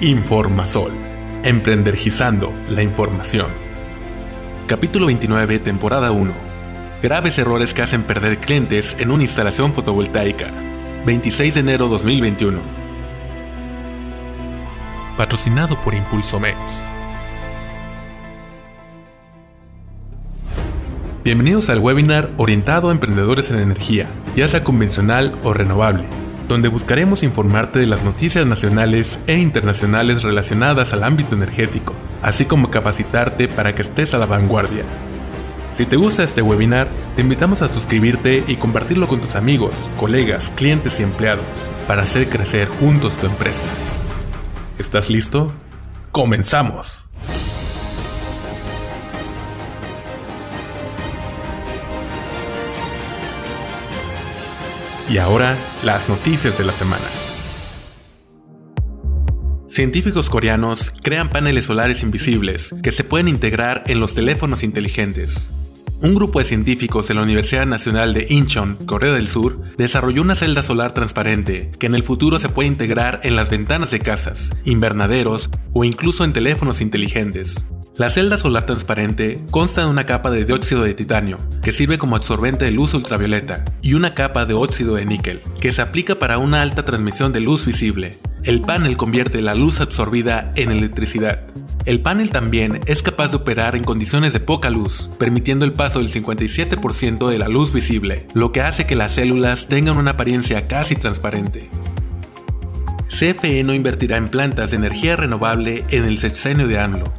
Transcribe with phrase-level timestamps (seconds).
[0.00, 0.92] Informasol,
[1.42, 3.48] emprendergizando la información.
[4.68, 6.32] Capítulo 29, temporada 1.
[7.02, 10.52] Graves errores que hacen perder clientes en una instalación fotovoltaica.
[11.04, 12.60] 26 de enero 2021.
[15.16, 16.84] Patrocinado por Impulso Mex.
[21.24, 26.04] Bienvenidos al webinar orientado a emprendedores en energía, ya sea convencional o renovable
[26.48, 32.70] donde buscaremos informarte de las noticias nacionales e internacionales relacionadas al ámbito energético, así como
[32.70, 34.84] capacitarte para que estés a la vanguardia.
[35.74, 40.50] Si te gusta este webinar, te invitamos a suscribirte y compartirlo con tus amigos, colegas,
[40.56, 43.66] clientes y empleados para hacer crecer juntos tu empresa.
[44.78, 45.52] ¿Estás listo?
[46.10, 47.07] ¡Comenzamos!
[55.10, 57.04] Y ahora, las noticias de la semana.
[59.68, 65.50] Científicos coreanos crean paneles solares invisibles que se pueden integrar en los teléfonos inteligentes.
[66.02, 70.34] Un grupo de científicos de la Universidad Nacional de Incheon, Corea del Sur, desarrolló una
[70.34, 74.52] celda solar transparente que en el futuro se puede integrar en las ventanas de casas,
[74.64, 77.64] invernaderos o incluso en teléfonos inteligentes.
[77.98, 82.14] La celda solar transparente consta de una capa de dióxido de titanio, que sirve como
[82.14, 86.38] absorbente de luz ultravioleta, y una capa de óxido de níquel, que se aplica para
[86.38, 88.16] una alta transmisión de luz visible.
[88.44, 91.40] El panel convierte la luz absorbida en electricidad.
[91.86, 95.98] El panel también es capaz de operar en condiciones de poca luz, permitiendo el paso
[95.98, 100.68] del 57% de la luz visible, lo que hace que las células tengan una apariencia
[100.68, 101.68] casi transparente.
[103.08, 107.12] CFE no invertirá en plantas de energía renovable en el sexenio de AMLO,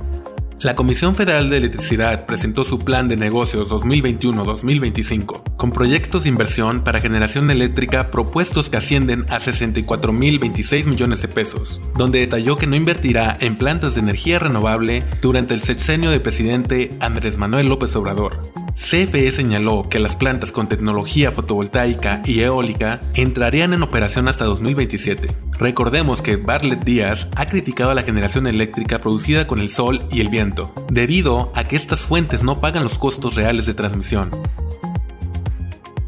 [0.61, 6.83] la Comisión Federal de Electricidad presentó su plan de negocios 2021-2025, con proyectos de inversión
[6.83, 12.75] para generación eléctrica propuestos que ascienden a 64.026 millones de pesos, donde detalló que no
[12.75, 18.68] invertirá en plantas de energía renovable durante el sexenio del presidente Andrés Manuel López Obrador.
[18.75, 25.35] CFE señaló que las plantas con tecnología fotovoltaica y eólica entrarían en operación hasta 2027.
[25.59, 30.29] Recordemos que Bartlett Díaz ha criticado la generación eléctrica producida con el sol y el
[30.29, 34.31] viento, debido a que estas fuentes no pagan los costos reales de transmisión.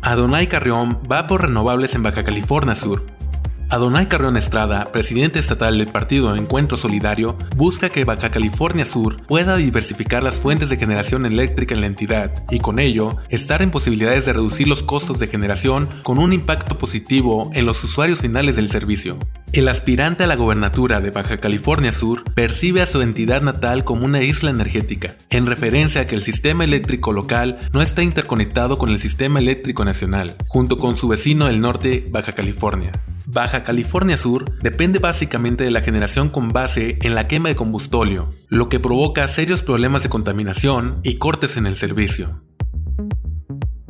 [0.01, 3.10] Adonai Carrión va por renovables en Baja California Sur,
[3.71, 9.55] Adonai Carrión Estrada, presidente estatal del partido Encuentro Solidario, busca que Baja California Sur pueda
[9.55, 14.25] diversificar las fuentes de generación eléctrica en la entidad y con ello estar en posibilidades
[14.25, 18.67] de reducir los costos de generación con un impacto positivo en los usuarios finales del
[18.67, 19.17] servicio.
[19.53, 24.05] El aspirante a la gobernatura de Baja California Sur percibe a su entidad natal como
[24.05, 28.91] una isla energética, en referencia a que el sistema eléctrico local no está interconectado con
[28.91, 32.93] el sistema eléctrico nacional, junto con su vecino del norte, Baja California.
[33.25, 38.33] Baja California Sur depende básicamente de la generación con base en la quema de combustóleo,
[38.47, 42.41] lo que provoca serios problemas de contaminación y cortes en el servicio.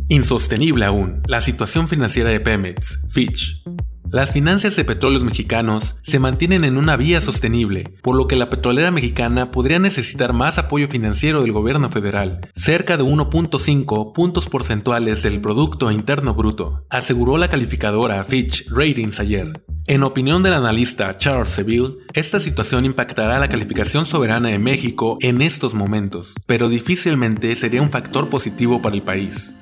[0.07, 3.63] Insostenible aún, la situación financiera de Pemex, Fitch,
[4.11, 8.49] las finanzas de petróleos mexicanos se mantienen en una vía sostenible, por lo que la
[8.49, 15.23] petrolera mexicana podría necesitar más apoyo financiero del gobierno federal, cerca de 1.5 puntos porcentuales
[15.23, 19.63] del Producto Interno Bruto, aseguró la calificadora Fitch Ratings ayer.
[19.87, 25.41] En opinión del analista Charles Seville, esta situación impactará la calificación soberana de México en
[25.41, 29.55] estos momentos, pero difícilmente sería un factor positivo para el país.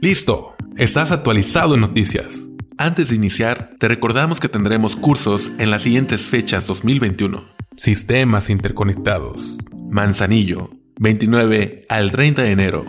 [0.00, 2.53] Listo, estás actualizado en noticias.
[2.76, 7.44] Antes de iniciar, te recordamos que tendremos cursos en las siguientes fechas 2021.
[7.76, 9.58] Sistemas interconectados.
[9.90, 12.84] Manzanillo, 29 al 30 de enero.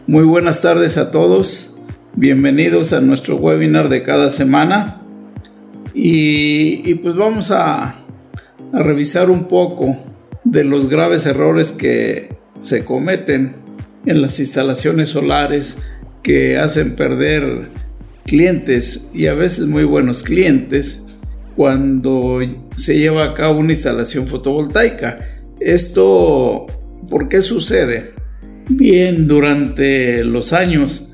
[0.08, 1.76] Muy buenas tardes a todos,
[2.16, 5.00] bienvenidos a nuestro webinar de cada semana
[5.94, 7.94] y, y pues vamos a
[8.72, 9.96] a revisar un poco
[10.44, 13.56] de los graves errores que se cometen
[14.06, 15.88] en las instalaciones solares
[16.22, 17.68] que hacen perder
[18.24, 21.04] clientes y a veces muy buenos clientes
[21.56, 22.40] cuando
[22.76, 25.18] se lleva a cabo una instalación fotovoltaica.
[25.60, 26.66] Esto,
[27.08, 28.12] ¿por qué sucede?
[28.68, 31.12] Bien, durante los años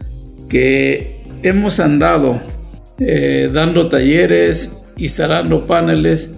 [0.49, 2.41] que hemos andado
[2.99, 6.37] eh, dando talleres, instalando paneles,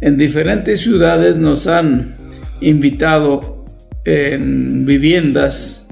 [0.00, 2.14] en diferentes ciudades nos han
[2.60, 3.64] invitado
[4.04, 5.88] en viviendas,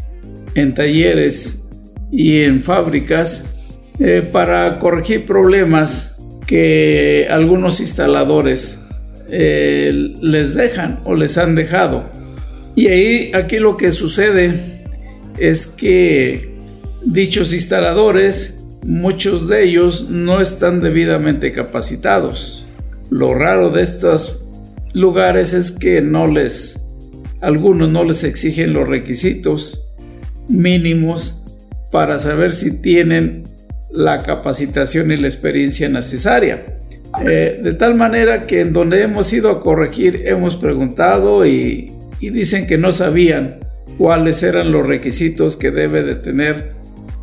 [0.54, 1.70] en talleres
[2.10, 3.52] y en fábricas
[3.98, 6.16] eh, para corregir problemas
[6.46, 8.80] que algunos instaladores
[9.30, 12.04] eh, les dejan o les han dejado.
[12.74, 14.54] Y ahí aquí lo que sucede
[15.38, 16.56] es que
[17.04, 22.61] dichos instaladores, muchos de ellos no están debidamente capacitados.
[23.12, 24.42] Lo raro de estos
[24.94, 26.88] lugares es que no les,
[27.42, 29.94] algunos no les exigen los requisitos
[30.48, 31.44] mínimos
[31.90, 33.44] para saber si tienen
[33.90, 36.78] la capacitación y la experiencia necesaria.
[37.22, 42.30] Eh, de tal manera que en donde hemos ido a corregir hemos preguntado y, y
[42.30, 43.60] dicen que no sabían
[43.98, 46.72] cuáles eran los requisitos que debe de tener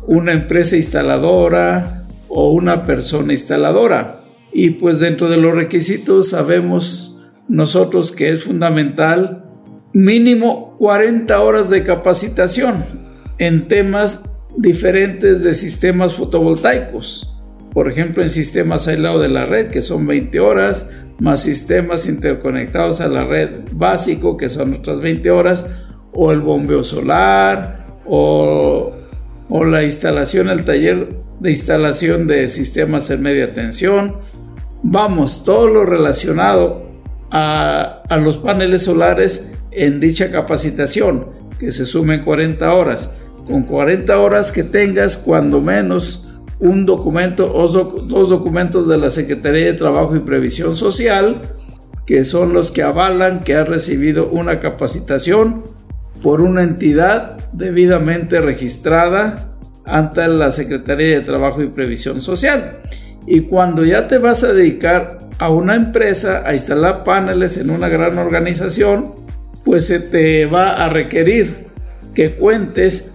[0.06, 4.19] una empresa instaladora o una persona instaladora.
[4.52, 7.16] Y pues dentro de los requisitos sabemos
[7.48, 9.44] nosotros que es fundamental
[9.92, 12.84] mínimo 40 horas de capacitación
[13.38, 14.24] en temas
[14.56, 17.36] diferentes de sistemas fotovoltaicos.
[17.72, 23.00] Por ejemplo, en sistemas aislados de la red, que son 20 horas, más sistemas interconectados
[23.00, 25.66] a la red básico, que son otras 20 horas,
[26.12, 28.92] o el bombeo solar, o,
[29.48, 31.08] o la instalación, el taller
[31.40, 34.14] de instalación de sistemas en media tensión.
[34.82, 36.84] Vamos, todo lo relacionado
[37.30, 41.26] a, a los paneles solares en dicha capacitación,
[41.58, 43.16] que se sumen 40 horas
[43.50, 46.26] con 40 horas que tengas cuando menos
[46.60, 51.42] un documento o dos documentos de la Secretaría de Trabajo y Previsión Social,
[52.06, 55.64] que son los que avalan que has recibido una capacitación
[56.22, 59.49] por una entidad debidamente registrada
[59.90, 62.78] ante la Secretaría de Trabajo y Previsión Social.
[63.26, 67.88] Y cuando ya te vas a dedicar a una empresa a instalar paneles en una
[67.88, 69.14] gran organización,
[69.64, 71.54] pues se te va a requerir
[72.14, 73.12] que cuentes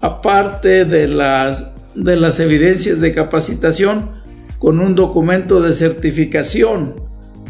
[0.00, 4.10] aparte de las, de las evidencias de capacitación,
[4.58, 6.94] con un documento de certificación,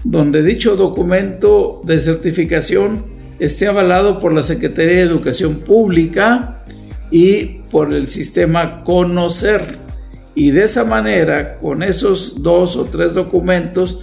[0.04, 3.04] donde dicho documento de certificación
[3.38, 6.64] esté avalado por la Secretaría de Educación Pública
[7.10, 9.78] y por el sistema Conocer.
[10.34, 14.00] Y de esa manera, con esos dos o tres documentos,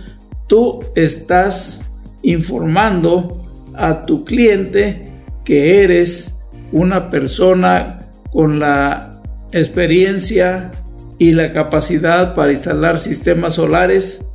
[0.47, 3.41] tú estás informando
[3.73, 5.13] a tu cliente
[5.43, 6.41] que eres
[6.71, 10.71] una persona con la experiencia
[11.17, 14.31] y la capacidad para instalar sistemas solares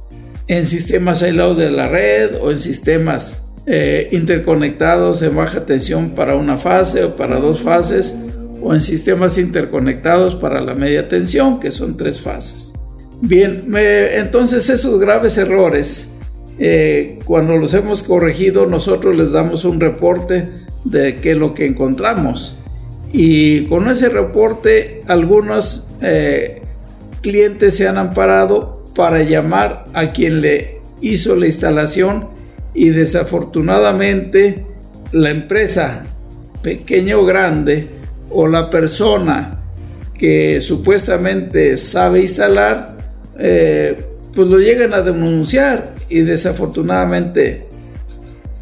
[0.46, 6.34] en sistemas aislados de la red o en sistemas eh, interconectados en baja tensión para
[6.34, 8.24] una fase o para dos fases
[8.62, 12.74] o en sistemas interconectados para la media tensión que son tres fases.
[13.22, 16.12] Bien, entonces esos graves errores,
[16.58, 20.48] eh, cuando los hemos corregido, nosotros les damos un reporte
[20.84, 22.58] de qué es lo que encontramos.
[23.12, 26.62] Y con ese reporte algunos eh,
[27.20, 32.28] clientes se han amparado para llamar a quien le hizo la instalación
[32.74, 34.64] y desafortunadamente
[35.12, 36.04] la empresa
[36.62, 37.99] pequeña o grande
[38.30, 39.60] o la persona
[40.14, 42.96] que supuestamente sabe instalar
[43.38, 47.66] eh, pues lo llegan a denunciar y desafortunadamente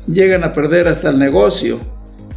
[0.06, 1.78] llegan a perder hasta el negocio.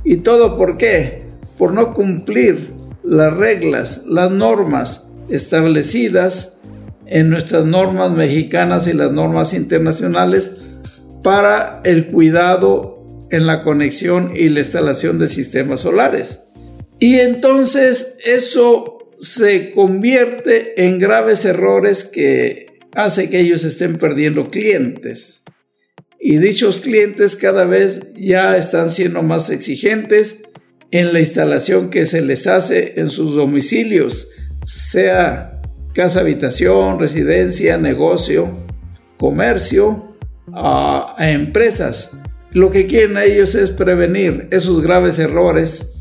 [0.04, 1.32] ¿Y todo por qué?
[1.62, 6.62] por no cumplir las reglas, las normas establecidas
[7.06, 10.80] en nuestras normas mexicanas y las normas internacionales
[11.22, 16.48] para el cuidado en la conexión y la instalación de sistemas solares.
[17.02, 25.42] Y entonces eso se convierte en graves errores que hace que ellos estén perdiendo clientes.
[26.20, 30.44] Y dichos clientes cada vez ya están siendo más exigentes
[30.92, 34.30] en la instalación que se les hace en sus domicilios,
[34.64, 35.60] sea
[35.96, 38.64] casa habitación, residencia, negocio,
[39.18, 40.16] comercio,
[40.54, 42.20] a, empresas.
[42.52, 46.01] Lo que quieren ellos es prevenir esos graves errores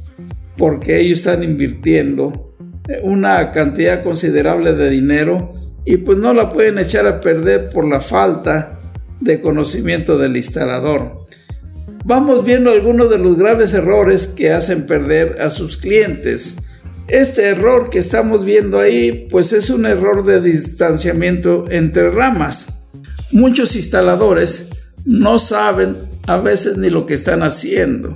[0.60, 2.54] porque ellos están invirtiendo
[3.02, 5.50] una cantidad considerable de dinero
[5.84, 8.78] y pues no la pueden echar a perder por la falta
[9.20, 11.20] de conocimiento del instalador
[12.04, 16.58] vamos viendo algunos de los graves errores que hacen perder a sus clientes.
[17.08, 22.88] Este error que estamos viendo ahí, pues es un error de distanciamiento entre ramas.
[23.32, 24.70] Muchos instaladores
[25.04, 28.14] no saben a veces ni lo que están haciendo.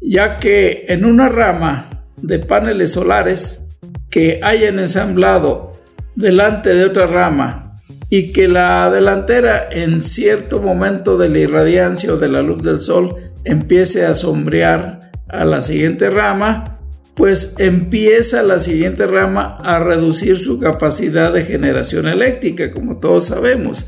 [0.00, 3.78] Ya que en una rama de paneles solares
[4.10, 5.72] que hayan ensamblado
[6.16, 7.76] delante de otra rama
[8.08, 12.80] y que la delantera en cierto momento de la irradiancia o de la luz del
[12.80, 16.80] sol empiece a sombrear a la siguiente rama,
[17.14, 23.86] pues empieza la siguiente rama a reducir su capacidad de generación eléctrica, como todos sabemos.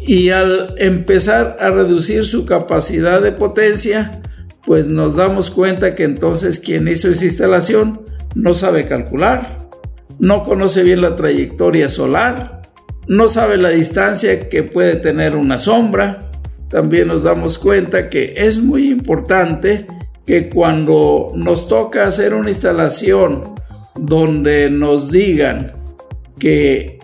[0.00, 4.20] Y al empezar a reducir su capacidad de potencia,
[4.68, 8.02] pues nos damos cuenta que entonces quien hizo esa instalación
[8.34, 9.66] no sabe calcular,
[10.18, 12.60] no conoce bien la trayectoria solar,
[13.06, 16.30] no sabe la distancia que puede tener una sombra.
[16.68, 19.86] También nos damos cuenta que es muy importante
[20.26, 23.54] que cuando nos toca hacer una instalación
[23.98, 25.72] donde nos digan
[26.38, 26.98] que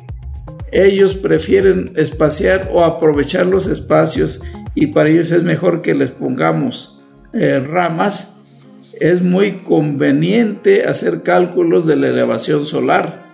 [0.70, 4.42] ellos prefieren espaciar o aprovechar los espacios
[4.74, 6.93] y para ellos es mejor que les pongamos
[7.34, 8.36] eh, ramas,
[9.00, 13.24] es muy conveniente hacer cálculos de la elevación solar,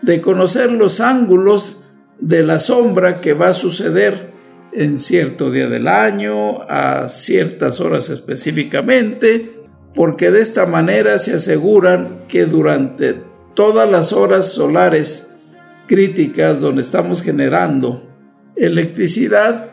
[0.00, 4.32] de conocer los ángulos de la sombra que va a suceder
[4.72, 9.50] en cierto día del año, a ciertas horas específicamente,
[9.94, 13.22] porque de esta manera se aseguran que durante
[13.54, 15.34] todas las horas solares
[15.86, 18.08] críticas donde estamos generando
[18.56, 19.71] electricidad,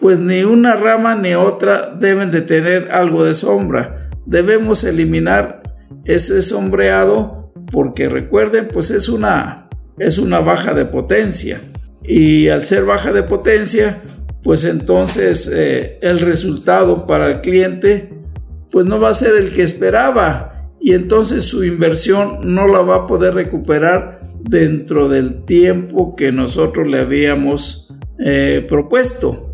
[0.00, 3.94] pues ni una rama ni otra deben de tener algo de sombra.
[4.26, 5.62] Debemos eliminar
[6.04, 11.60] ese sombreado porque recuerden, pues es una, es una baja de potencia.
[12.02, 13.98] Y al ser baja de potencia,
[14.42, 18.10] pues entonces eh, el resultado para el cliente
[18.70, 22.96] pues no va a ser el que esperaba y entonces su inversión no la va
[22.96, 29.52] a poder recuperar dentro del tiempo que nosotros le habíamos eh, propuesto.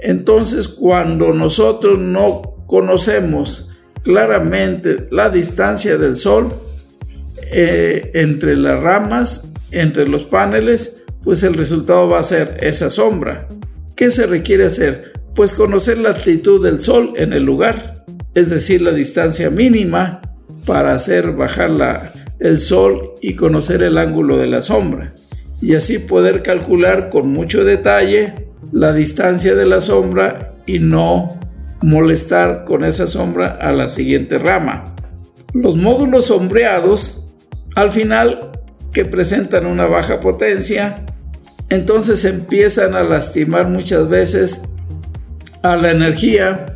[0.00, 3.70] Entonces cuando nosotros no conocemos
[4.02, 6.52] claramente la distancia del sol
[7.50, 13.48] eh, entre las ramas, entre los paneles, pues el resultado va a ser esa sombra.
[13.96, 15.12] ¿Qué se requiere hacer?
[15.34, 20.22] Pues conocer la altitud del Sol en el lugar, es decir, la distancia mínima
[20.66, 25.14] para hacer bajar la, el Sol y conocer el ángulo de la sombra,
[25.60, 31.38] y así poder calcular con mucho detalle la distancia de la sombra y no
[31.80, 34.94] molestar con esa sombra a la siguiente rama.
[35.54, 37.34] Los módulos sombreados,
[37.74, 38.52] al final,
[38.92, 41.06] que presentan una baja potencia,
[41.70, 44.62] entonces empiezan a lastimar muchas veces
[45.62, 46.74] a la energía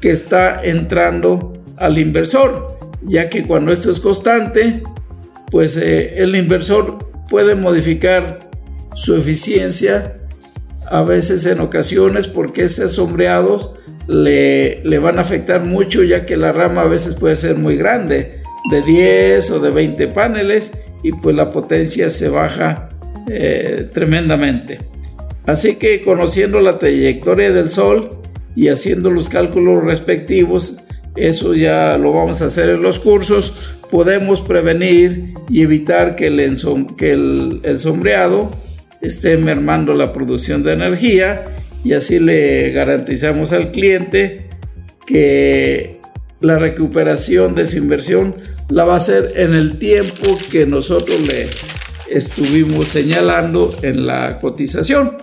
[0.00, 4.82] que está entrando al inversor, ya que cuando esto es constante,
[5.50, 8.50] pues eh, el inversor puede modificar
[8.94, 10.18] su eficiencia
[10.90, 13.74] a veces en ocasiones porque esos sombreados
[14.06, 17.76] le, le, van a afectar mucho ya que la rama a veces puede ser muy
[17.76, 18.40] grande,
[18.70, 22.90] de 10 o de 20 paneles y pues la potencia se baja
[23.30, 24.80] eh, tremendamente.
[25.46, 28.20] Así que conociendo la trayectoria del Sol
[28.54, 30.80] y haciendo los cálculos respectivos,
[31.16, 36.56] eso ya lo vamos a hacer en los cursos, podemos prevenir y evitar que el,
[36.96, 38.50] que el sombreado
[39.00, 41.44] esté mermando la producción de energía
[41.84, 44.48] y así le garantizamos al cliente
[45.06, 46.00] que
[46.40, 48.34] la recuperación de su inversión
[48.68, 51.48] la va a hacer en el tiempo que nosotros le
[52.10, 55.18] estuvimos señalando en la cotización.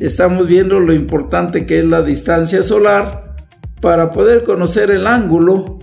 [0.00, 3.36] Estamos viendo lo importante que es la distancia solar
[3.80, 5.78] para poder conocer el ángulo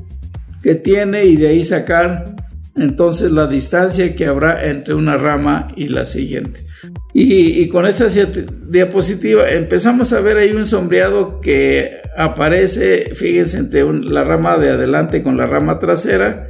[0.62, 2.36] que tiene y de ahí sacar
[2.76, 6.64] entonces la distancia que habrá entre una rama y la siguiente.
[7.14, 8.08] Y, con esta
[8.70, 15.22] diapositiva empezamos a ver ahí un sombreado que aparece, fíjense, entre la rama de adelante
[15.22, 16.48] con la rama trasera.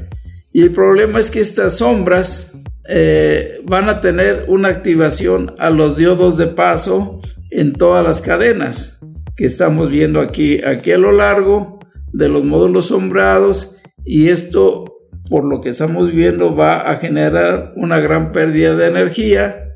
[0.53, 5.97] Y el problema es que estas sombras eh, van a tener una activación a los
[5.97, 8.99] diodos de paso en todas las cadenas
[9.35, 11.79] que estamos viendo aquí, aquí a lo largo
[12.11, 14.85] de los módulos sombreados y esto
[15.29, 19.70] por lo que estamos viendo va a generar una gran pérdida de energía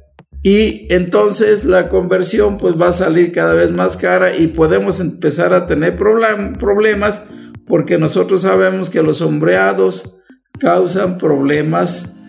[0.45, 5.55] y entonces la conversión pues va a salir cada vez más cara y podemos empezar
[5.55, 7.25] a tener problemas
[7.65, 10.21] porque nosotros sabemos que los sombreados
[10.59, 12.19] causan problemas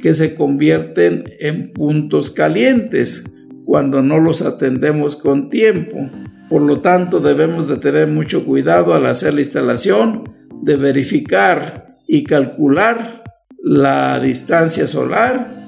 [0.00, 6.08] que se convierten en puntos calientes cuando no los atendemos con tiempo.
[6.48, 12.22] Por lo tanto, debemos de tener mucho cuidado al hacer la instalación, de verificar y
[12.22, 13.24] calcular
[13.60, 15.65] la distancia solar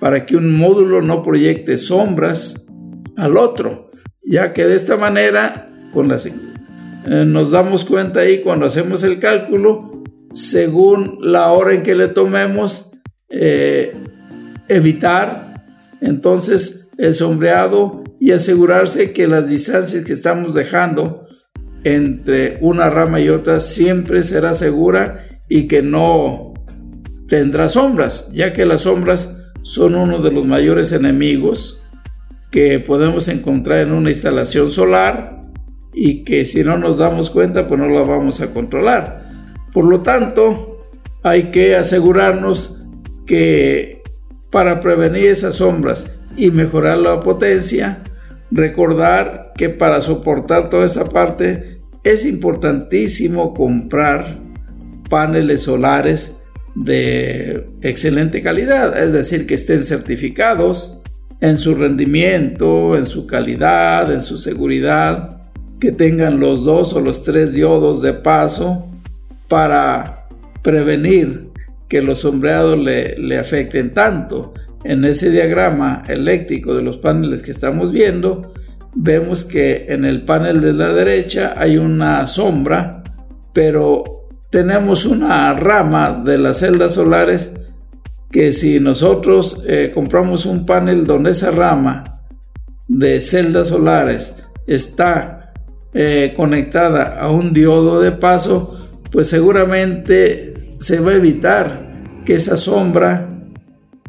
[0.00, 2.66] para que un módulo no proyecte sombras
[3.16, 3.90] al otro,
[4.22, 10.02] ya que de esta manera, con eh, nos damos cuenta ahí cuando hacemos el cálculo,
[10.34, 12.92] según la hora en que le tomemos,
[13.30, 13.94] eh,
[14.68, 15.64] evitar
[16.00, 21.26] entonces el sombreado y asegurarse que las distancias que estamos dejando
[21.84, 26.54] entre una rama y otra siempre será segura y que no
[27.28, 29.35] tendrá sombras, ya que las sombras
[29.66, 31.82] son uno de los mayores enemigos
[32.52, 35.42] que podemos encontrar en una instalación solar
[35.92, 39.28] y que si no nos damos cuenta pues no la vamos a controlar.
[39.72, 40.78] Por lo tanto,
[41.24, 42.84] hay que asegurarnos
[43.26, 44.04] que
[44.52, 48.04] para prevenir esas sombras y mejorar la potencia,
[48.52, 54.38] recordar que para soportar toda esa parte es importantísimo comprar
[55.10, 56.45] paneles solares
[56.76, 61.00] de excelente calidad, es decir, que estén certificados
[61.40, 65.42] en su rendimiento, en su calidad, en su seguridad,
[65.80, 68.90] que tengan los dos o los tres diodos de paso
[69.48, 70.26] para
[70.62, 71.50] prevenir
[71.88, 74.52] que los sombreados le, afecten tanto.
[74.84, 78.52] En ese diagrama eléctrico de los paneles que estamos viendo,
[78.94, 83.02] vemos que en el panel de la derecha hay una sombra,
[83.52, 84.15] pero
[84.50, 87.54] tenemos una rama de las celdas solares
[88.30, 92.22] que si nosotros eh, compramos un panel donde esa rama
[92.88, 95.52] de celdas solares está
[95.94, 98.78] eh, conectada a un diodo de paso,
[99.10, 101.86] pues seguramente se va a evitar
[102.24, 103.30] que esa sombra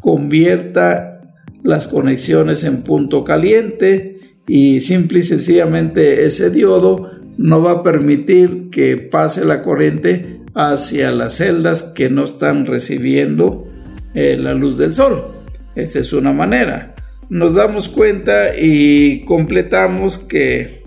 [0.00, 1.20] convierta
[1.62, 8.68] las conexiones en punto caliente y simple y sencillamente ese diodo no va a permitir
[8.70, 13.68] que pase la corriente hacia las celdas que no están recibiendo
[14.14, 15.28] eh, la luz del sol.
[15.76, 16.96] Esa es una manera.
[17.30, 20.82] Nos damos cuenta y completamos que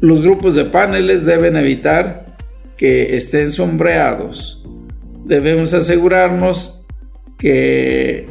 [0.00, 2.36] los grupos de paneles deben evitar
[2.76, 4.62] que estén sombreados.
[5.24, 6.84] Debemos asegurarnos
[7.38, 8.26] que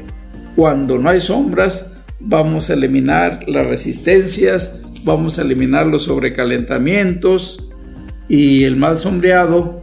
[0.56, 7.72] cuando no hay sombras vamos a eliminar las resistencias, vamos a eliminar los sobrecalentamientos
[8.28, 9.82] y el mal sombreado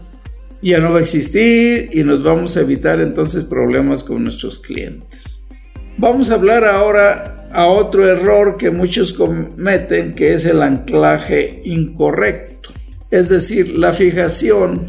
[0.62, 5.46] ya no va a existir y nos vamos a evitar entonces problemas con nuestros clientes.
[5.98, 12.70] Vamos a hablar ahora a otro error que muchos cometen que es el anclaje incorrecto,
[13.10, 14.88] es decir, la fijación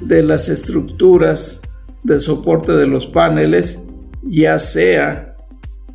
[0.00, 1.62] de las estructuras
[2.02, 3.86] de soporte de los paneles,
[4.22, 5.36] ya sea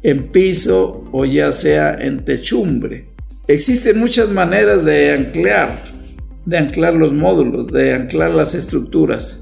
[0.01, 3.05] en piso o ya sea en techumbre.
[3.49, 5.75] Existen muchas maneras de anclar,
[6.45, 9.41] de anclar los módulos, de anclar las estructuras.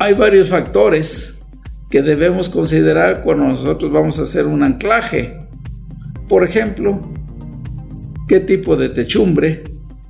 [0.00, 1.44] Hay varios factores
[1.88, 5.38] que debemos considerar cuando nosotros vamos a hacer un anclaje.
[6.28, 7.08] Por ejemplo,
[8.26, 9.62] qué tipo de techumbre,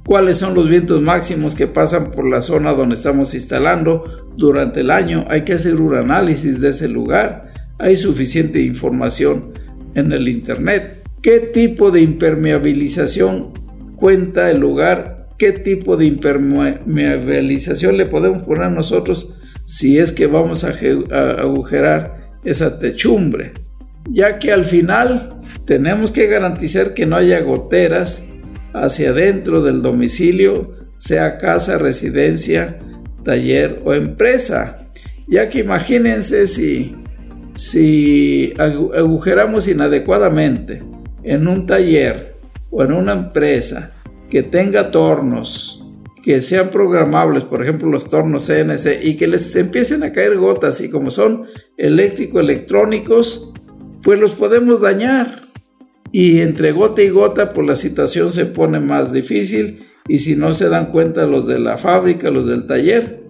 [0.06, 4.90] cuáles son los vientos máximos que pasan por la zona donde estamos instalando durante el
[4.90, 5.26] año.
[5.28, 7.52] Hay que hacer un análisis de ese lugar.
[7.78, 9.52] Hay suficiente información
[9.94, 11.05] en el Internet.
[11.26, 13.52] ¿Qué tipo de impermeabilización
[13.96, 15.26] cuenta el lugar?
[15.36, 19.34] ¿Qué tipo de impermeabilización le podemos poner nosotros
[19.64, 20.72] si es que vamos a,
[21.40, 23.54] agujerar esa techumbre?
[24.08, 25.30] Ya que al final
[25.64, 28.28] tenemos que garantizar que no haya goteras
[28.72, 32.78] hacia adentro del domicilio, sea casa, residencia,
[33.24, 34.86] taller o empresa.
[35.26, 36.94] Ya que imagínense si
[37.56, 40.82] si agujeramos inadecuadamente
[41.26, 42.36] en un taller
[42.70, 43.92] o en una empresa
[44.30, 45.82] que tenga tornos
[46.22, 50.80] que sean programables, por ejemplo los tornos CNC, y que les empiecen a caer gotas
[50.80, 51.44] y como son
[51.76, 53.52] eléctrico-electrónicos,
[54.02, 55.42] pues los podemos dañar.
[56.10, 60.52] Y entre gota y gota, pues la situación se pone más difícil y si no
[60.52, 63.22] se dan cuenta los de la fábrica, los del taller,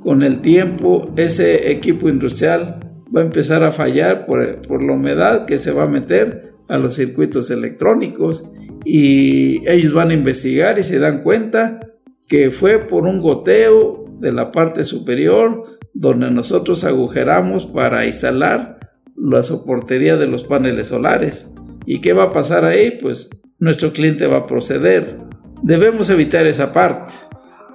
[0.00, 2.80] con el tiempo ese equipo industrial
[3.14, 6.94] va a empezar a fallar por, la humedad que se va a meter a los
[6.94, 8.50] circuitos electrónicos
[8.82, 11.80] y ellos van a investigar y se dan cuenta
[12.28, 18.78] que fue por un goteo de la parte superior donde nosotros agujeramos para instalar
[19.14, 21.52] la soportería de los paneles solares.
[21.84, 22.98] ¿Y qué va a pasar ahí?
[23.02, 25.18] Pues nuestro cliente va a proceder.
[25.62, 27.12] Debemos evitar esa parte.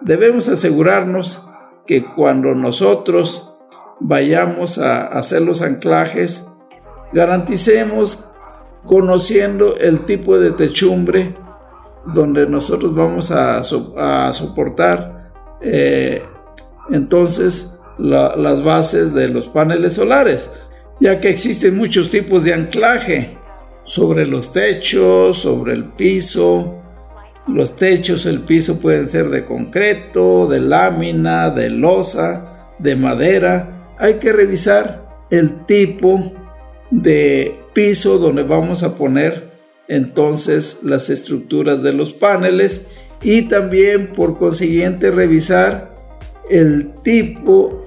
[0.02, 1.48] Debemos asegurarnos
[1.86, 3.60] que cuando nosotros
[4.00, 6.48] vayamos a hacer los anclajes,
[7.14, 8.27] garanticemos
[8.88, 11.36] conociendo el tipo de techumbre
[12.14, 16.24] donde nosotros vamos a, soportar eh,
[16.90, 20.68] entonces las bases de los paneles solares,
[21.00, 23.38] ya que existen muchos tipos de anclaje
[23.84, 26.74] sobre los techos, sobre el piso,
[27.48, 33.96] Los techos, el piso pueden ser de concreto, de lámina, de losa, de madera.
[33.98, 36.34] Hay que revisar el tipo
[36.92, 39.52] de piso donde vamos a poner
[39.88, 45.96] entonces las estructuras de los paneles y también por consiguiente revisar
[46.50, 47.86] el tipo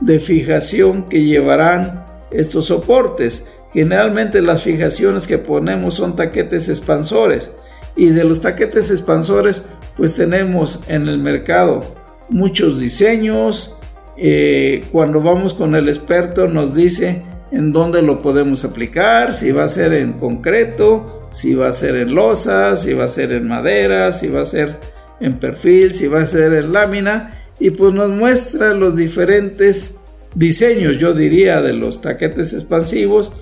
[0.00, 3.52] de fijación que llevarán estos soportes.
[3.72, 7.54] Generalmente las fijaciones que ponemos son taquetes expansores
[7.96, 11.84] y de los taquetes expansores pues tenemos en el mercado
[12.28, 13.74] muchos diseños.
[14.16, 19.64] Eh, cuando vamos con el experto nos dice en dónde lo podemos aplicar, si va
[19.64, 23.48] a ser en concreto, si va a ser en losa, si va a ser en
[23.48, 24.76] madera, si va a ser
[25.20, 29.96] en perfil, si va a ser en lámina y pues nos muestra los diferentes
[30.34, 33.32] diseños, yo diría, de los taquetes expansivos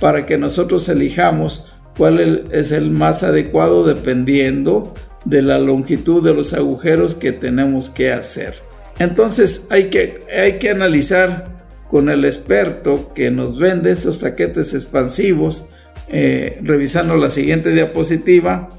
[0.00, 4.94] para que nosotros elijamos cuál es el más adecuado dependiendo
[5.24, 8.54] de la longitud de los agujeros que tenemos que hacer.
[8.98, 11.51] Entonces hay que, hay que analizar
[11.92, 15.68] con el experto que nos vende estos taquetes expansivos,
[16.08, 18.70] eh, revisando la siguiente diapositiva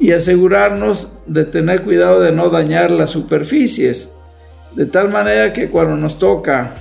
[0.00, 4.16] y asegurarnos de tener cuidado de no dañar las superficies,
[4.74, 6.72] de tal manera que cuando nos toca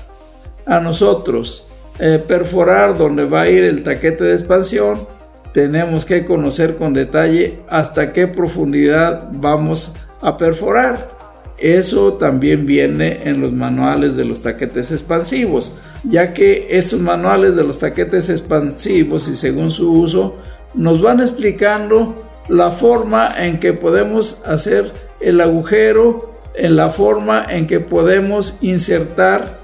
[0.65, 5.05] a nosotros eh, perforar donde va a ir el taquete de expansión,
[5.53, 11.20] tenemos que conocer con detalle hasta qué profundidad vamos a perforar.
[11.61, 17.63] Eso también viene en los manuales de los taquetes expansivos, ya que estos manuales de
[17.63, 20.37] los taquetes expansivos y según su uso
[20.73, 22.17] nos van explicando
[22.49, 29.59] la forma en que podemos hacer el agujero, en la forma en que podemos insertar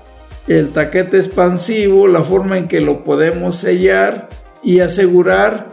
[0.47, 4.29] el taquete expansivo, la forma en que lo podemos sellar
[4.61, 5.65] y asegurar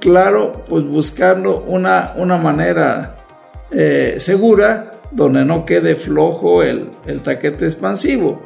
[0.00, 3.24] claro, pues buscando una, una manera
[3.70, 8.42] eh, segura donde no quede flojo el, el taquete expansivo.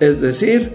[0.00, 0.74] Es decir,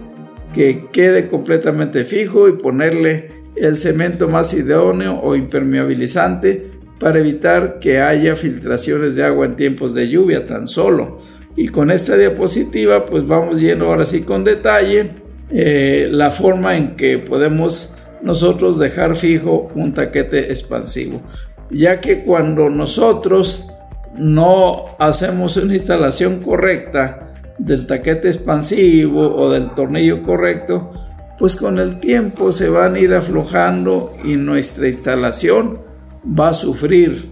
[0.53, 7.99] que quede completamente fijo y ponerle el cemento más idóneo o impermeabilizante para evitar que
[7.99, 11.19] haya filtraciones de agua en tiempos de lluvia tan solo.
[11.55, 15.11] Y con esta diapositiva pues vamos viendo ahora sí con detalle
[15.51, 21.21] eh, la forma en que podemos nosotros dejar fijo un taquete expansivo,
[21.69, 23.72] ya que cuando nosotros
[24.17, 30.91] no hacemos una instalación correcta del taquete expansivo o del tornillo correcto,
[31.37, 35.79] pues con el tiempo se van a ir aflojando y nuestra instalación
[36.27, 37.31] va a sufrir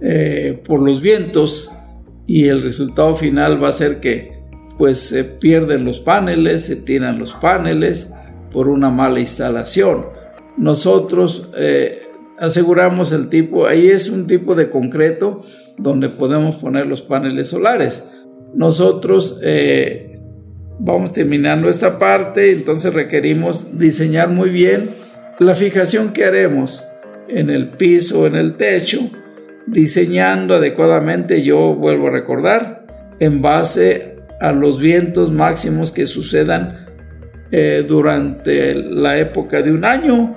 [0.00, 1.72] eh, por los vientos
[2.26, 4.32] y el resultado final va a ser que
[4.78, 8.14] pues se pierden los paneles, se tiran los paneles
[8.52, 10.06] por una mala instalación.
[10.56, 12.02] Nosotros eh,
[12.38, 15.42] aseguramos el tipo, ahí es un tipo de concreto
[15.78, 18.24] donde podemos poner los paneles solares.
[18.54, 20.20] Nosotros eh,
[20.78, 24.90] vamos terminando esta parte, entonces requerimos diseñar muy bien
[25.38, 26.84] la fijación que haremos
[27.28, 29.10] en el piso, en el techo,
[29.66, 32.86] diseñando adecuadamente, yo vuelvo a recordar,
[33.20, 36.76] en base a los vientos máximos que sucedan
[37.50, 40.36] eh, durante la época de un año,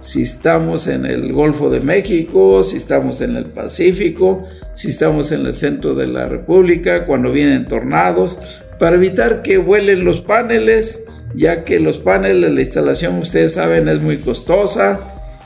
[0.00, 5.46] si estamos en el Golfo de México, si estamos en el Pacífico, si estamos en
[5.46, 8.38] el centro de la República, cuando vienen tornados,
[8.78, 14.00] para evitar que vuelen los paneles, ya que los paneles, la instalación, ustedes saben, es
[14.00, 14.98] muy costosa,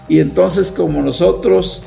[0.09, 1.85] y entonces como nosotros,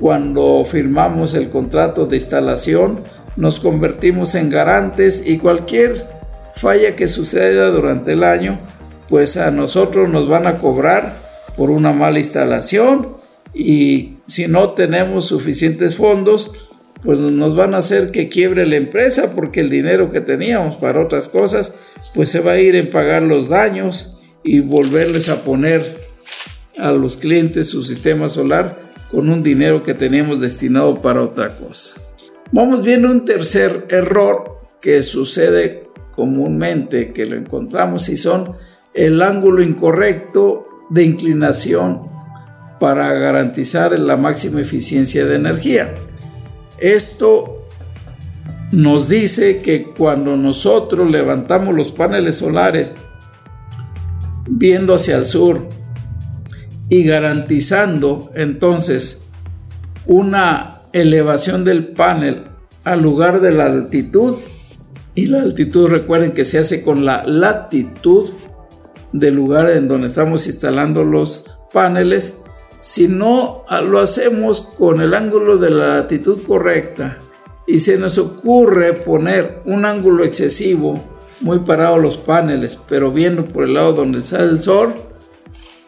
[0.00, 3.04] cuando firmamos el contrato de instalación,
[3.36, 6.06] nos convertimos en garantes y cualquier
[6.56, 8.58] falla que suceda durante el año,
[9.08, 11.21] pues a nosotros nos van a cobrar
[11.56, 13.16] por una mala instalación
[13.54, 19.34] y si no tenemos suficientes fondos, pues nos van a hacer que quiebre la empresa
[19.34, 21.74] porque el dinero que teníamos para otras cosas,
[22.14, 26.00] pues se va a ir en pagar los daños y volverles a poner
[26.78, 28.78] a los clientes su sistema solar
[29.10, 31.94] con un dinero que teníamos destinado para otra cosa.
[32.50, 38.54] Vamos viendo un tercer error que sucede comúnmente que lo encontramos y son
[38.94, 42.02] el ángulo incorrecto de inclinación
[42.78, 45.94] para garantizar la máxima eficiencia de energía.
[46.78, 47.68] Esto
[48.72, 52.92] nos dice que cuando nosotros levantamos los paneles solares
[54.48, 55.68] viendo hacia el sur
[56.88, 59.30] y garantizando entonces
[60.06, 62.44] una elevación del panel
[62.84, 64.38] al lugar de la altitud,
[65.14, 68.30] y la altitud, recuerden que se hace con la latitud
[69.12, 72.42] del lugar en donde estamos instalando los paneles.
[72.80, 77.18] Si no lo hacemos con el ángulo de la latitud correcta
[77.66, 81.00] y se nos ocurre poner un ángulo excesivo,
[81.40, 84.94] muy parado los paneles, pero viendo por el lado donde sale el sol,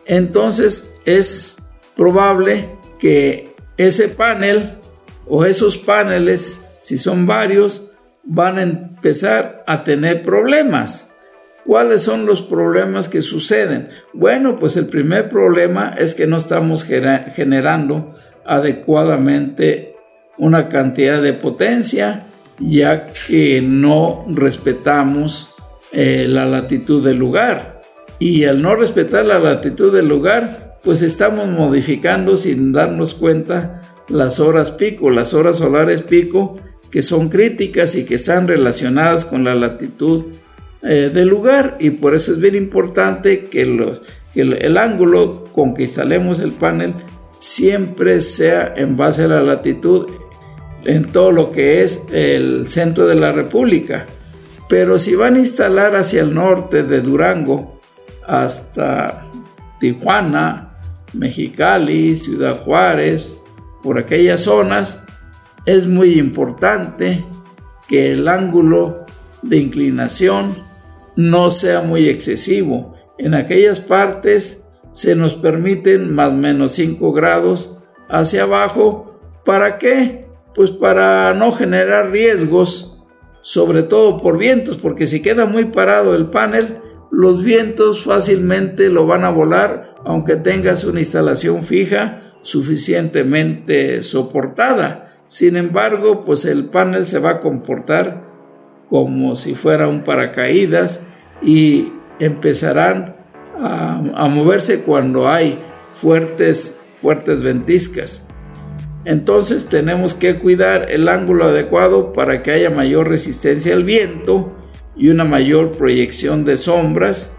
[0.07, 1.57] entonces es
[1.97, 4.79] probable que ese panel
[5.27, 7.93] o esos paneles, si son varios,
[8.25, 11.14] van a empezar a tener problemas.
[11.65, 13.89] ¿Cuáles son los problemas que suceden?
[14.13, 19.97] Bueno, pues el primer problema es que no estamos generando adecuadamente
[20.37, 22.27] una cantidad de potencia,
[22.59, 25.55] ya que no respetamos
[25.93, 27.81] eh, la latitud del lugar.
[28.19, 34.39] Y al no respetar la latitud del lugar, pues estamos modificando sin darnos cuenta las
[34.39, 36.59] horas pico, las horas solares pico,
[36.91, 40.27] que son críticas y que están relacionadas con la latitud
[40.87, 44.03] eh, del lugar y por eso es bien importante que, los,
[44.35, 46.93] el, ángulo con que instalemos el panel
[47.39, 50.07] siempre sea en base a la latitud
[50.85, 54.05] en todo lo que es el centro de la República.
[54.69, 57.81] Pero si van a instalar hacia el norte de Durango
[58.27, 59.23] hasta
[59.81, 60.77] Tijuana,
[61.15, 63.41] Mexicali, Ciudad Juárez,
[63.83, 65.07] por aquellas zonas,
[65.65, 67.25] es muy importante
[67.89, 69.07] que el ángulo
[69.41, 70.74] de inclinación
[71.17, 72.95] no sea muy excesivo.
[73.19, 79.21] En aquellas partes se nos permiten más o menos 5 grados hacia abajo.
[79.45, 80.27] ¿Para qué?
[80.55, 83.03] Pues para no generar riesgos,
[83.43, 86.79] sobre todo por vientos, porque si queda muy parado el panel,
[87.11, 95.13] los vientos fácilmente lo van a volar, aunque tengas una instalación fija suficientemente soportada.
[95.29, 98.34] Sin embargo, pues el panel se va a comportar
[98.87, 101.07] como si fuera un paracaídas
[101.43, 103.17] y empezarán
[103.59, 108.29] a, moverse cuando hay fuertes, fuertes ventiscas.
[109.05, 114.57] Entonces tenemos que cuidar el ángulo adecuado para que haya mayor resistencia al viento
[114.97, 117.37] y una mayor proyección de sombras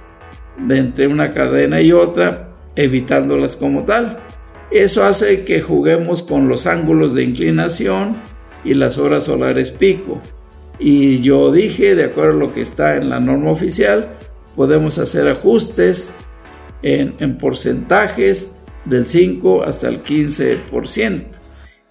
[0.58, 4.20] de entre una cadena y otra, evitándolas como tal.
[4.72, 8.18] Eso hace que juguemos con los ángulos de inclinación
[8.64, 10.22] y las horas solares pico.
[10.80, 14.10] Y yo dije, de acuerdo a lo que está en la norma oficial,
[14.56, 16.16] podemos hacer ajustes
[16.82, 21.24] en, porcentajes del 5 hasta el 15%.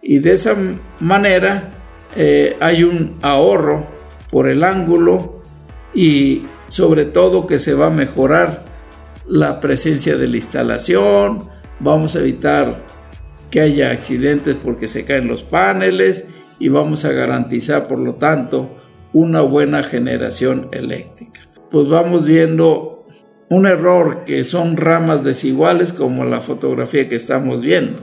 [0.02, 0.54] Y de esa
[1.00, 1.72] manera
[2.16, 3.86] eh, hay un ahorro
[4.30, 5.42] por el ángulo
[5.94, 8.64] y sobre todo que se va a mejorar
[9.26, 11.48] la presencia de la instalación,
[11.80, 12.82] vamos a evitar
[13.50, 18.76] que haya accidentes porque se caen los paneles y vamos a garantizar, por lo tanto,
[19.12, 21.40] una buena generación eléctrica.
[21.70, 23.06] Pues vamos viendo
[23.48, 28.02] un error que son ramas desiguales como la fotografía que estamos viendo.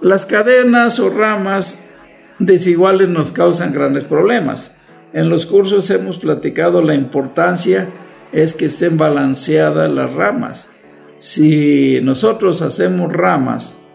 [0.00, 1.90] Las cadenas o ramas
[2.38, 4.78] desiguales nos causan grandes problemas.
[5.12, 7.88] En los cursos hemos platicado la importancia
[8.32, 10.72] es que estén balanceadas las ramas.
[11.18, 13.85] Si nosotros hacemos ramas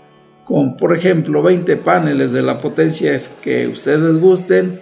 [0.52, 4.82] con, por ejemplo, 20 paneles de la potencia que ustedes gusten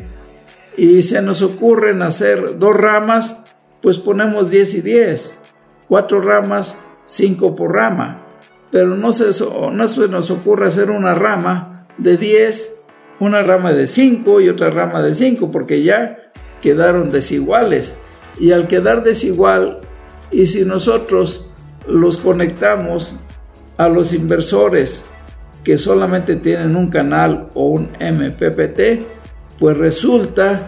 [0.75, 5.41] y se nos ocurren hacer dos ramas, pues ponemos 10 y 10,
[5.87, 8.25] cuatro ramas, 5 por rama.
[8.71, 9.25] Pero no se,
[9.71, 12.81] no se nos ocurre hacer una rama de 10,
[13.19, 16.31] una rama de 5 y otra rama de 5, porque ya
[16.63, 17.99] quedaron desiguales.
[18.39, 19.81] Y al quedar desigual,
[20.31, 21.51] y si nosotros
[21.87, 23.25] los conectamos
[23.77, 25.11] a los inversores
[25.69, 29.05] que solamente tienen un canal o un MPPT,
[29.59, 30.67] pues resulta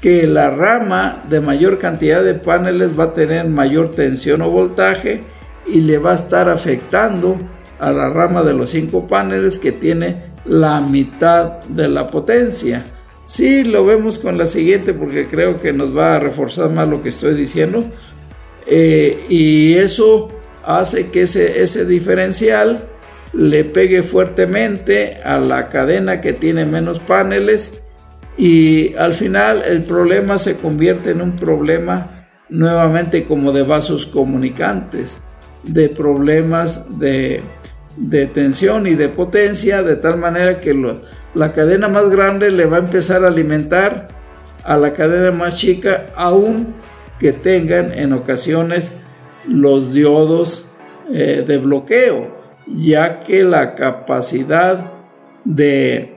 [0.00, 5.20] que la rama de mayor cantidad de paneles va a tener mayor tensión o voltaje
[5.64, 7.36] y le va a estar afectando
[7.78, 12.84] a la rama de los cinco paneles que tiene la mitad de la potencia.
[13.22, 17.00] Si lo vemos con la siguiente porque creo que nos va a reforzar más lo
[17.00, 17.84] que estoy diciendo.
[18.66, 20.30] Eh, y eso
[20.64, 22.88] hace que ese diferencial
[23.32, 27.82] le pegue fuertemente a la cadena que tiene menos paneles
[28.36, 32.08] y al final el problema se convierte en un problema
[32.48, 35.24] nuevamente como de vasos comunicantes,
[35.62, 37.42] de problemas de,
[38.34, 40.74] tensión y de potencia, de tal manera que
[41.34, 44.08] la cadena más grande le va a empezar a alimentar
[44.64, 46.74] a la cadena más chica, aún
[47.18, 49.00] que tengan en ocasiones
[49.46, 50.74] los diodos
[51.12, 54.92] eh, de bloqueo, ya que la capacidad
[55.44, 56.16] de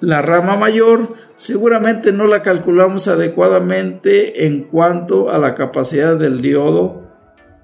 [0.00, 7.10] la rama mayor seguramente no la calculamos adecuadamente en cuanto a la capacidad del diodo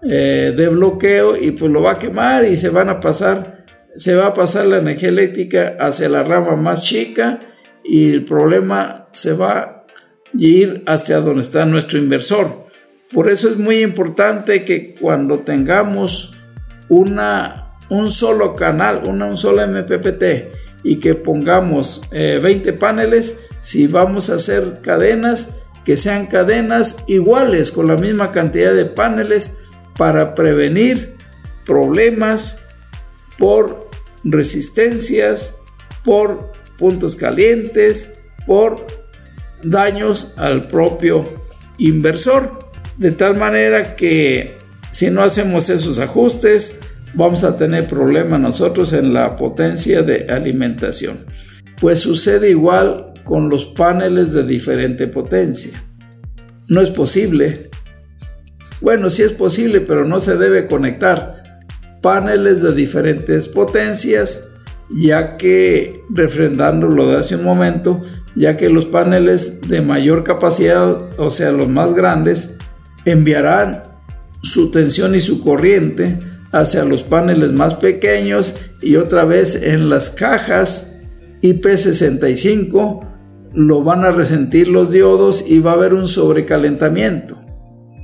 [0.02, 3.60] eh, de bloqueo y pues lo va a quemar y se van a pasar
[3.96, 7.40] se va a pasar la energía eléctrica hacia la rama más chica
[7.84, 9.84] y el problema se va a
[10.34, 12.66] ir hacia donde está nuestro inversor.
[13.12, 16.36] Por eso es muy importante que cuando tengamos
[16.88, 17.59] una,
[17.90, 20.24] un solo canal, una, un solo MPPT
[20.82, 27.72] y que pongamos 20 eh, paneles, si vamos a hacer cadenas, que sean cadenas iguales
[27.72, 29.58] con la misma cantidad de paneles
[29.96, 31.16] para prevenir
[31.66, 32.68] problemas
[33.36, 33.90] por
[34.24, 35.62] resistencias,
[36.04, 38.86] por puntos calientes, por
[39.62, 41.28] daños al propio
[41.78, 42.70] inversor.
[42.96, 44.58] De tal manera que
[44.90, 46.79] si no hacemos esos ajustes,
[47.14, 51.18] vamos a tener problemas nosotros en la potencia de alimentación.
[51.80, 55.82] Pues sucede igual con los paneles de diferente potencia.
[56.68, 57.70] No es posible.
[58.80, 61.60] Bueno, sí es posible, pero no se debe conectar
[62.00, 64.52] paneles de diferentes potencias,
[64.90, 68.00] ya que, refrendando lo de hace un momento,
[68.34, 72.58] ya que los paneles de mayor capacidad, o sea, los más grandes,
[73.04, 73.82] enviarán
[74.42, 76.20] su tensión y su corriente
[76.52, 81.00] hacia los paneles más pequeños y otra vez en las cajas
[81.42, 83.06] IP65
[83.52, 87.36] lo van a resentir los diodos y va a haber un sobrecalentamiento.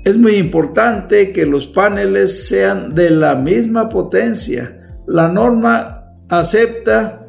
[0.04, 5.00] Es muy importante que los paneles sean de la misma potencia.
[5.06, 7.26] La norma acepta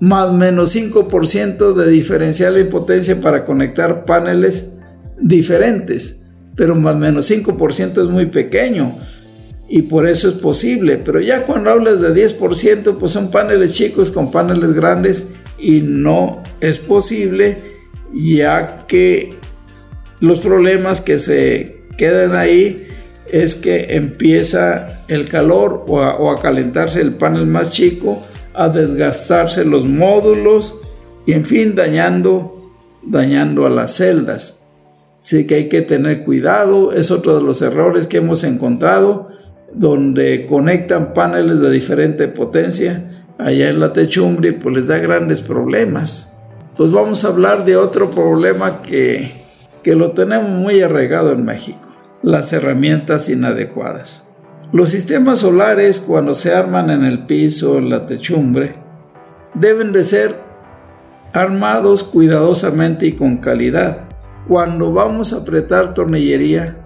[0.00, 4.78] más menos 5% de diferencial en potencia para conectar paneles
[5.20, 8.98] diferentes, pero más menos 5% es muy pequeño
[9.68, 10.96] y por eso es posible.
[10.96, 15.28] Pero ya cuando hablas de 10%, pues son paneles chicos con paneles grandes
[15.58, 17.62] y no es posible
[18.12, 19.34] ya que
[20.20, 22.86] los problemas que se quedan ahí
[23.30, 28.22] es que empieza el calor o a, calentarse el panel más chico
[28.54, 30.80] a desgastarse los módulos
[31.26, 34.66] y en fin dañando, dañando a las celdas.
[35.22, 39.28] Así que hay que tener cuidado, es otro de los errores que hemos encontrado,
[39.72, 46.38] donde conectan paneles de diferente potencia allá en la techumbre, pues les da grandes problemas.
[46.76, 49.32] Pues vamos a hablar de otro problema que,
[49.82, 54.24] que lo tenemos muy arraigado en México, las herramientas inadecuadas.
[54.72, 58.74] Los sistemas solares cuando se arman en el piso, en la techumbre,
[59.54, 60.36] deben de ser
[61.32, 64.00] armados cuidadosamente y con calidad.
[64.46, 66.76] Cuando vamos a apretar tornillería,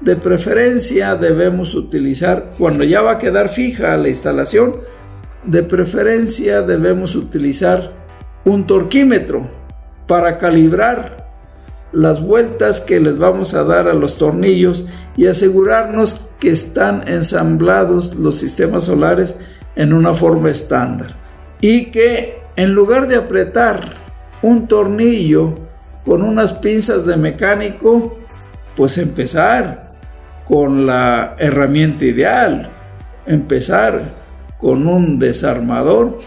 [0.00, 4.76] de preferencia debemos utilizar, cuando ya va a quedar fija la instalación,
[5.44, 7.92] de preferencia debemos utilizar
[8.44, 9.46] un torquímetro
[10.06, 11.28] para calibrar
[11.92, 18.14] las vueltas que les vamos a dar a los tornillos y asegurarnos que están ensamblados
[18.14, 19.38] los sistemas solares
[19.74, 21.16] en una forma estándar.
[21.60, 23.94] Y que en lugar de apretar
[24.42, 25.54] un tornillo
[26.04, 28.18] con unas pinzas de mecánico,
[28.76, 29.87] pues empezar
[30.48, 32.70] con la herramienta ideal,
[33.26, 34.00] empezar
[34.58, 36.18] con un desarmador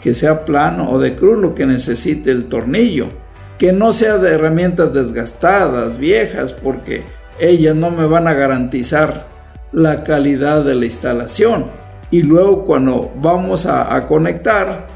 [0.00, 3.08] que sea plano o de cruz lo que necesite el tornillo
[3.58, 7.02] que no sea de herramientas desgastadas, viejas, porque
[7.38, 9.26] ellas no me van a garantizar
[9.72, 11.66] la calidad de la instalación.
[12.10, 14.86] Y luego cuando vamos a, conectar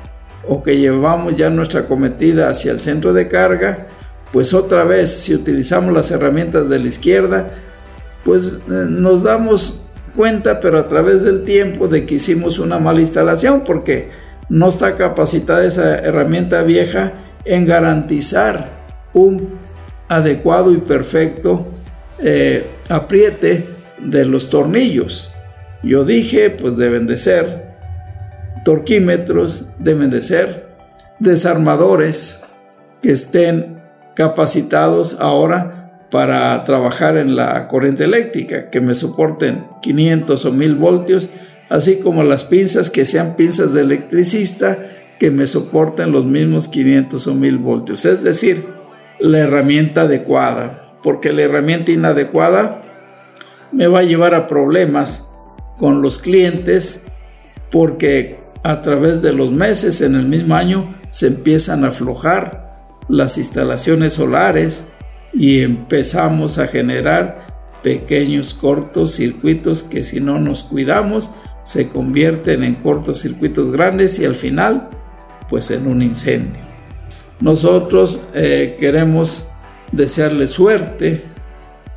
[0.47, 3.87] o que llevamos ya nuestra cometida hacia el centro de carga,
[4.33, 7.51] pues otra vez si utilizamos las herramientas de la izquierda,
[8.25, 13.01] pues eh, nos damos cuenta, pero a través del tiempo, de que hicimos una mala
[13.01, 14.11] instalación, porque
[14.49, 17.13] no está capacitada esa herramienta vieja
[17.45, 18.71] en garantizar
[19.13, 19.55] un
[20.09, 21.69] adecuado y perfecto
[22.19, 23.65] eh, apriete
[23.99, 25.33] de los tornillos.
[25.83, 27.69] Yo dije, pues deben de ser
[28.65, 30.69] torquímetros, deben de ser
[31.21, 32.43] desarmadores
[33.03, 33.81] que estén
[34.15, 35.78] capacitados ahora
[36.11, 41.31] para trabajar en la corriente eléctrica, que me soporten 500 o 1000 voltios,
[41.69, 44.79] así como las pinzas que sean pinzas de electricista
[45.19, 48.05] que me soporten los mismos 500 o 1000 voltios.
[48.05, 48.65] Es decir,
[49.19, 52.83] la herramienta adecuada, porque la herramienta inadecuada
[53.73, 55.35] me va a llevar a problemas
[55.77, 57.07] con los clientes
[57.71, 62.69] porque a través de los meses en el mismo año se empiezan a aflojar
[63.09, 64.93] las instalaciones solares
[65.33, 67.47] y empezamos a generar
[67.83, 71.31] pequeños cortocircuitos que si no nos cuidamos
[71.63, 74.89] se convierten en cortocircuitos grandes y al final
[75.49, 76.63] pues en un incendio.
[77.41, 79.51] Nosotros eh, queremos
[79.93, 81.23] desearle suerte,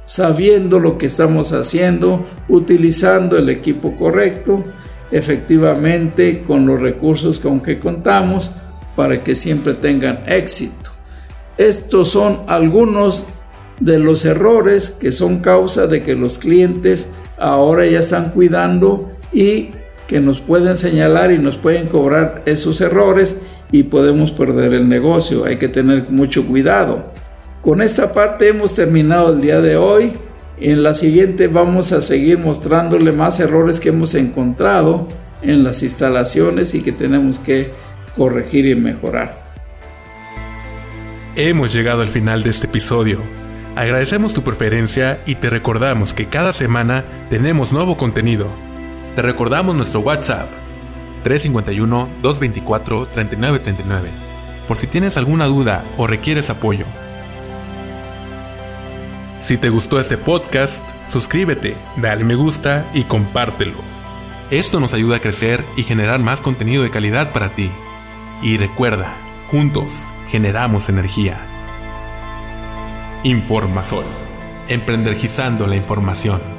[0.06, 4.64] sabiendo lo que estamos haciendo, utilizando el equipo correcto
[5.12, 8.52] efectivamente con los recursos con que contamos
[8.96, 10.81] para que siempre tengan éxito.
[11.62, 13.28] Estos son algunos
[13.80, 19.70] de los errores que son causa de que los clientes ahora ya están cuidando y
[20.08, 25.46] que nos pueden señalar y nos pueden cobrar esos errores y podemos perder el negocio.
[25.46, 27.14] Hay que tener mucho cuidado.
[27.62, 30.14] Con esta parte hemos terminado el día de hoy.
[30.60, 35.08] En la siguiente vamos a seguir mostrándole más errores que hemos encontrado
[35.44, 37.70] en las instalaciones y que tenemos que
[38.16, 39.41] corregir y mejorar.
[41.38, 43.22] Hemos llegado al final de este episodio.
[43.78, 48.48] Agradecemos tu preferencia y te recordamos que cada semana tenemos nuevo contenido.
[49.16, 50.50] Te recordamos nuestro WhatsApp
[51.24, 54.10] 351-224-3939
[54.68, 56.84] por si tienes alguna duda o requieres apoyo.
[59.40, 63.78] Si te gustó este podcast, suscríbete, dale me gusta y compártelo.
[64.50, 67.72] Esto nos ayuda a crecer y generar más contenido de calidad para ti.
[68.44, 69.14] Y recuerda,
[69.50, 71.42] juntos generamos energía.
[73.24, 74.06] Informasol.
[74.70, 76.51] Emprendergizando la información.